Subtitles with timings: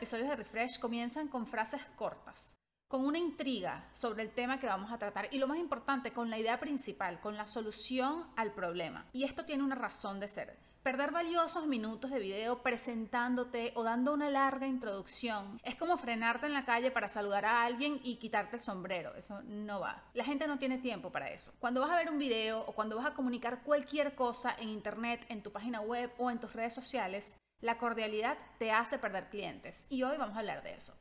[0.00, 2.56] episodios de Refresh comienzan con frases cortas,
[2.88, 6.30] con una intriga sobre el tema que vamos a tratar y lo más importante, con
[6.30, 9.04] la idea principal, con la solución al problema.
[9.12, 10.58] Y esto tiene una razón de ser.
[10.82, 16.54] Perder valiosos minutos de video presentándote o dando una larga introducción es como frenarte en
[16.54, 19.14] la calle para saludar a alguien y quitarte el sombrero.
[19.14, 20.02] Eso no va.
[20.14, 21.52] La gente no tiene tiempo para eso.
[21.58, 25.26] Cuando vas a ver un video o cuando vas a comunicar cualquier cosa en internet,
[25.28, 29.86] en tu página web o en tus redes sociales, la cordialidad te hace perder clientes.
[29.90, 30.94] Y hoy vamos a hablar de eso.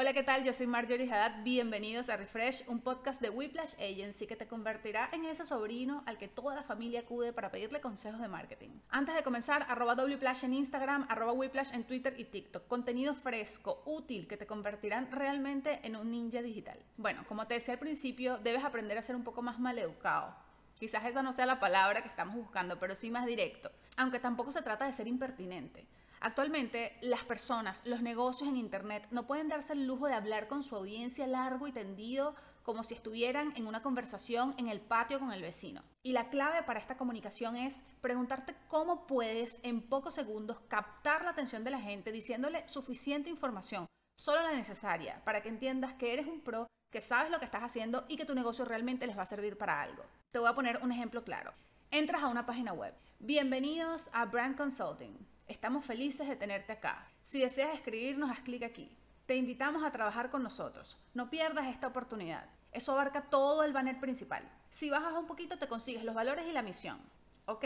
[0.00, 0.44] Hola, ¿qué tal?
[0.44, 1.42] Yo soy Marjorie Haddad.
[1.42, 6.16] Bienvenidos a Refresh, un podcast de Whiplash Agency que te convertirá en ese sobrino al
[6.16, 8.70] que toda la familia acude para pedirle consejos de marketing.
[8.88, 12.66] Antes de comenzar, arroba Wplash en Instagram, arroba Whiplash en Twitter y TikTok.
[12.66, 16.78] Contenido fresco, útil, que te convertirán realmente en un ninja digital.
[16.96, 20.34] Bueno, como te decía al principio, debes aprender a ser un poco más maleducado.
[20.78, 23.70] Quizás esa no sea la palabra que estamos buscando, pero sí más directo.
[23.98, 25.86] Aunque tampoco se trata de ser impertinente.
[26.22, 30.62] Actualmente, las personas, los negocios en Internet no pueden darse el lujo de hablar con
[30.62, 35.32] su audiencia largo y tendido como si estuvieran en una conversación en el patio con
[35.32, 35.82] el vecino.
[36.02, 41.30] Y la clave para esta comunicación es preguntarte cómo puedes en pocos segundos captar la
[41.30, 46.26] atención de la gente diciéndole suficiente información, solo la necesaria, para que entiendas que eres
[46.26, 49.22] un pro, que sabes lo que estás haciendo y que tu negocio realmente les va
[49.22, 50.04] a servir para algo.
[50.32, 51.54] Te voy a poner un ejemplo claro.
[51.90, 52.92] Entras a una página web.
[53.20, 55.29] Bienvenidos a Brand Consulting.
[55.50, 57.08] Estamos felices de tenerte acá.
[57.24, 58.96] Si deseas escribirnos, haz clic aquí.
[59.26, 60.96] Te invitamos a trabajar con nosotros.
[61.12, 62.48] No pierdas esta oportunidad.
[62.70, 64.48] Eso abarca todo el banner principal.
[64.70, 67.00] Si bajas un poquito, te consigues los valores y la misión.
[67.46, 67.64] Ok,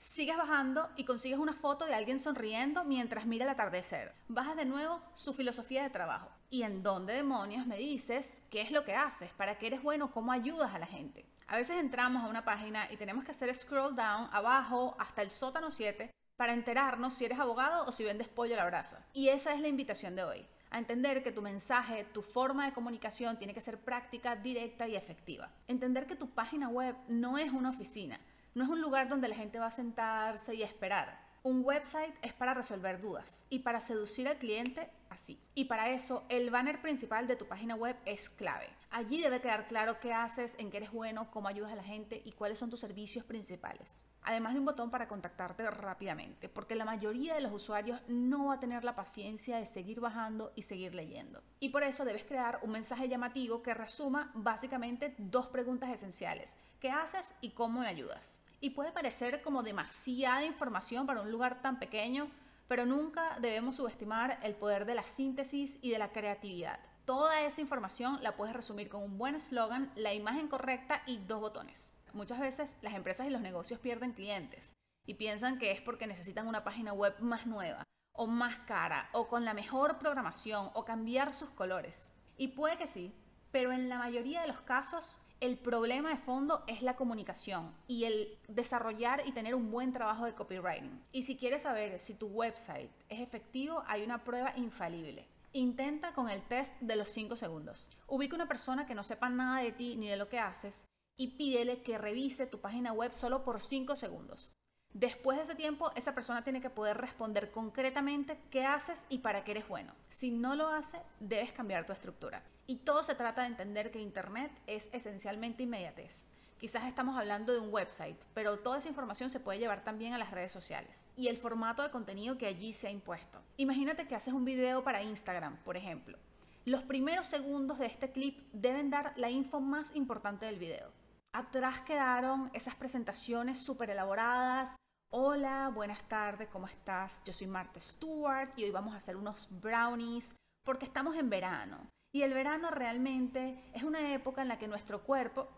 [0.00, 4.12] sigues bajando y consigues una foto de alguien sonriendo mientras mira el atardecer.
[4.26, 6.32] Bajas de nuevo su filosofía de trabajo.
[6.50, 9.30] ¿Y en dónde demonios me dices qué es lo que haces?
[9.34, 10.10] ¿Para qué eres bueno?
[10.10, 11.24] ¿Cómo ayudas a la gente?
[11.46, 15.30] A veces entramos a una página y tenemos que hacer scroll down abajo hasta el
[15.30, 16.10] sótano 7
[16.40, 19.04] para enterarnos si eres abogado o si vendes pollo a la brasa.
[19.12, 22.72] Y esa es la invitación de hoy, a entender que tu mensaje, tu forma de
[22.72, 25.50] comunicación tiene que ser práctica, directa y efectiva.
[25.68, 28.18] Entender que tu página web no es una oficina,
[28.54, 31.29] no es un lugar donde la gente va a sentarse y esperar.
[31.42, 35.40] Un website es para resolver dudas y para seducir al cliente así.
[35.54, 38.68] Y para eso el banner principal de tu página web es clave.
[38.90, 42.20] Allí debe quedar claro qué haces, en qué eres bueno, cómo ayudas a la gente
[42.24, 46.84] y cuáles son tus servicios principales además de un botón para contactarte rápidamente, porque la
[46.84, 50.94] mayoría de los usuarios no va a tener la paciencia de seguir bajando y seguir
[50.94, 51.42] leyendo.
[51.58, 56.56] Y por eso debes crear un mensaje llamativo que resuma básicamente dos preguntas esenciales.
[56.80, 58.42] ¿Qué haces y cómo me ayudas?
[58.60, 62.30] Y puede parecer como demasiada información para un lugar tan pequeño,
[62.68, 66.78] pero nunca debemos subestimar el poder de la síntesis y de la creatividad.
[67.06, 71.40] Toda esa información la puedes resumir con un buen eslogan, la imagen correcta y dos
[71.40, 71.92] botones.
[72.12, 74.76] Muchas veces las empresas y los negocios pierden clientes
[75.06, 77.82] y piensan que es porque necesitan una página web más nueva
[78.12, 82.12] o más cara o con la mejor programación o cambiar sus colores.
[82.36, 83.14] Y puede que sí,
[83.50, 88.04] pero en la mayoría de los casos el problema de fondo es la comunicación y
[88.04, 91.02] el desarrollar y tener un buen trabajo de copywriting.
[91.12, 95.26] Y si quieres saber si tu website es efectivo, hay una prueba infalible.
[95.52, 97.90] Intenta con el test de los 5 segundos.
[98.06, 100.84] Ubica una persona que no sepa nada de ti ni de lo que haces
[101.16, 104.52] y pídele que revise tu página web solo por 5 segundos.
[104.92, 109.44] Después de ese tiempo, esa persona tiene que poder responder concretamente qué haces y para
[109.44, 109.94] qué eres bueno.
[110.08, 112.42] Si no lo hace, debes cambiar tu estructura.
[112.66, 116.28] Y todo se trata de entender que Internet es esencialmente inmediatez.
[116.58, 120.18] Quizás estamos hablando de un website, pero toda esa información se puede llevar también a
[120.18, 123.40] las redes sociales y el formato de contenido que allí se ha impuesto.
[123.56, 126.18] Imagínate que haces un video para Instagram, por ejemplo.
[126.66, 130.90] Los primeros segundos de este clip deben dar la info más importante del video.
[131.32, 134.74] Atrás quedaron esas presentaciones súper elaboradas.
[135.12, 137.22] Hola, buenas tardes, ¿cómo estás?
[137.24, 141.88] Yo soy Marta Stewart y hoy vamos a hacer unos brownies porque estamos en verano.
[142.12, 145.48] Y el verano realmente es una época en la que nuestro cuerpo,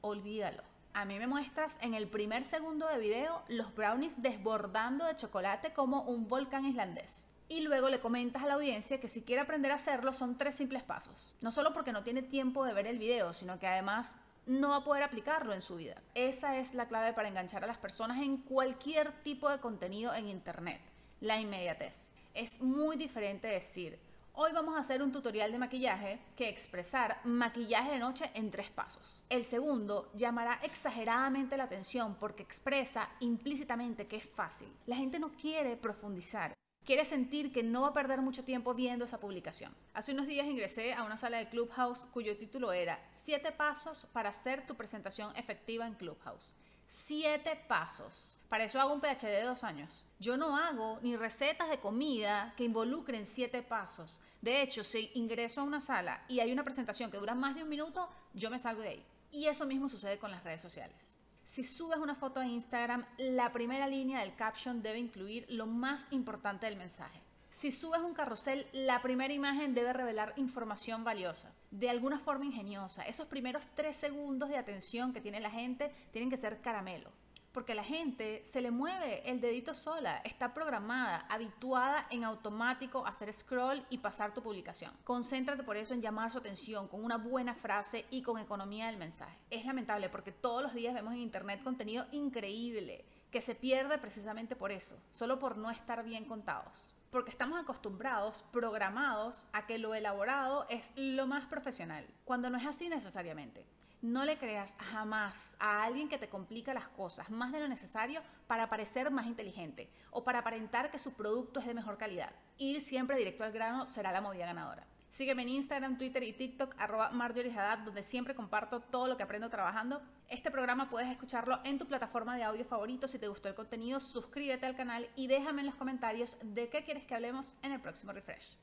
[0.00, 0.64] olvídalo.
[0.92, 5.72] A mí me muestras en el primer segundo de video los brownies desbordando de chocolate
[5.72, 7.28] como un volcán islandés.
[7.48, 10.56] Y luego le comentas a la audiencia que si quiere aprender a hacerlo son tres
[10.56, 11.36] simples pasos.
[11.40, 14.16] No solo porque no tiene tiempo de ver el video, sino que además
[14.46, 16.00] no va a poder aplicarlo en su vida.
[16.14, 20.28] Esa es la clave para enganchar a las personas en cualquier tipo de contenido en
[20.28, 20.80] Internet,
[21.20, 22.12] la inmediatez.
[22.34, 23.98] Es muy diferente decir,
[24.34, 28.70] hoy vamos a hacer un tutorial de maquillaje que expresar maquillaje de noche en tres
[28.70, 29.24] pasos.
[29.28, 34.68] El segundo llamará exageradamente la atención porque expresa implícitamente que es fácil.
[34.86, 36.54] La gente no quiere profundizar
[36.84, 39.74] quiere sentir que no va a perder mucho tiempo viendo esa publicación.
[39.94, 44.30] Hace unos días ingresé a una sala de Clubhouse cuyo título era Siete pasos para
[44.30, 46.52] hacer tu presentación efectiva en Clubhouse.
[46.86, 48.40] Siete pasos.
[48.48, 50.04] Para eso hago un PhD de dos años.
[50.18, 54.20] Yo no hago ni recetas de comida que involucren siete pasos.
[54.40, 57.62] De hecho, si ingreso a una sala y hay una presentación que dura más de
[57.62, 59.06] un minuto, yo me salgo de ahí.
[59.30, 61.19] Y eso mismo sucede con las redes sociales.
[61.50, 66.06] Si subes una foto a Instagram, la primera línea del caption debe incluir lo más
[66.12, 67.20] importante del mensaje.
[67.50, 73.02] Si subes un carrusel, la primera imagen debe revelar información valiosa, de alguna forma ingeniosa.
[73.02, 77.10] Esos primeros tres segundos de atención que tiene la gente tienen que ser caramelo.
[77.52, 83.08] Porque la gente se le mueve el dedito sola, está programada, habituada en automático a
[83.08, 84.92] hacer scroll y pasar tu publicación.
[85.02, 88.98] Concéntrate por eso en llamar su atención con una buena frase y con economía del
[88.98, 89.36] mensaje.
[89.50, 94.54] Es lamentable porque todos los días vemos en internet contenido increíble que se pierde precisamente
[94.54, 99.94] por eso, solo por no estar bien contados porque estamos acostumbrados, programados a que lo
[99.94, 103.66] elaborado es lo más profesional, cuando no es así necesariamente.
[104.02, 108.22] No le creas jamás a alguien que te complica las cosas más de lo necesario
[108.46, 112.32] para parecer más inteligente o para aparentar que su producto es de mejor calidad.
[112.56, 114.86] Ir siempre directo al grano será la movida ganadora.
[115.10, 117.54] Sígueme en Instagram, Twitter y TikTok, arroba Marjorie
[117.84, 120.00] donde siempre comparto todo lo que aprendo trabajando.
[120.30, 123.06] Este programa puedes escucharlo en tu plataforma de audio favorito.
[123.06, 126.84] Si te gustó el contenido, suscríbete al canal y déjame en los comentarios de qué
[126.84, 128.56] quieres que hablemos en el próximo refresh.